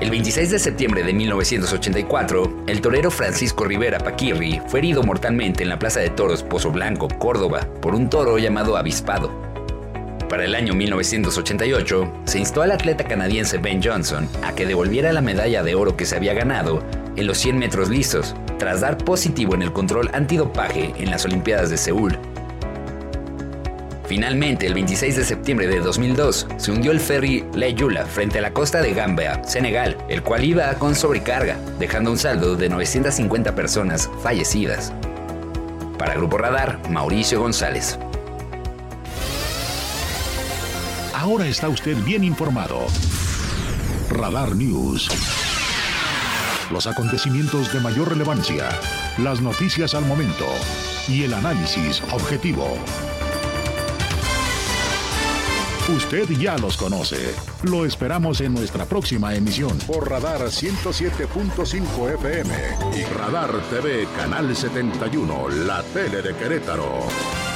[0.00, 5.68] El 26 de septiembre de 1984, el torero Francisco Rivera Paquirri fue herido mortalmente en
[5.68, 9.50] la Plaza de Toros Pozo Blanco, Córdoba, por un toro llamado Avispado.
[10.28, 15.20] Para el año 1988, se instó al atleta canadiense Ben Johnson a que devolviera la
[15.20, 16.84] medalla de oro que se había ganado
[17.16, 21.70] en los 100 metros lisos, tras dar positivo en el control antidopaje en las Olimpiadas
[21.70, 22.18] de Seúl
[24.10, 27.44] Finalmente, el 26 de septiembre de 2002, se hundió el ferry
[27.76, 32.18] Yula frente a la costa de Gambia, Senegal, el cual iba con sobrecarga, dejando un
[32.18, 34.92] saldo de 950 personas fallecidas.
[35.96, 38.00] Para Grupo Radar, Mauricio González.
[41.14, 42.88] Ahora está usted bien informado.
[44.10, 45.08] Radar News.
[46.70, 48.68] Los acontecimientos de mayor relevancia,
[49.18, 50.46] las noticias al momento
[51.08, 52.78] y el análisis objetivo.
[55.88, 57.34] Usted ya los conoce.
[57.64, 62.54] Lo esperamos en nuestra próxima emisión por Radar 107.5 FM
[62.96, 67.49] y Radar TV Canal 71, la tele de Querétaro.